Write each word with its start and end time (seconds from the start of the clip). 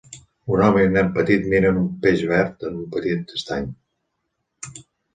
Un 0.53 0.63
home 0.67 0.85
i 0.85 0.89
un 0.89 0.97
nen 0.99 1.11
petit 1.17 1.45
miren 1.51 1.77
un 1.83 1.93
peix 2.07 2.25
verd 2.33 2.67
en 2.73 2.83
un 2.83 2.91
petit 2.99 3.39
estany. 3.39 3.71